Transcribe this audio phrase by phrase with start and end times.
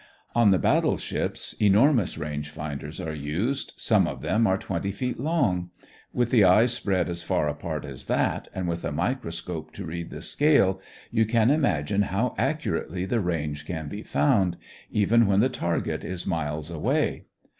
[0.33, 3.73] On the battle ships enormous range finders are used.
[3.77, 5.69] Some of them are twenty feet long.
[6.11, 10.09] With the eyes spread as far apart as that and with a microscope to read
[10.09, 14.57] the scale, you can imagine how accurately the range can be found,
[14.89, 17.25] even when the target is miles away.